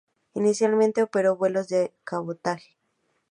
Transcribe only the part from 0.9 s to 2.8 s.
operó vuelos de cabotaje.